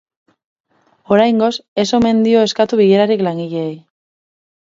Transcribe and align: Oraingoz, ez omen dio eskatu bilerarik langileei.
Oraingoz, 1.17 1.51
ez 1.83 1.85
omen 1.97 2.23
dio 2.27 2.41
eskatu 2.47 2.79
bilerarik 2.81 3.21
langileei. 3.27 3.79